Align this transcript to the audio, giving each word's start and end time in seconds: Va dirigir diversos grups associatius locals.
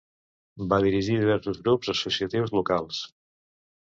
Va 0.69 0.77
dirigir 0.85 1.17
diversos 1.23 1.59
grups 1.67 1.91
associatius 1.93 2.55
locals. 2.61 3.03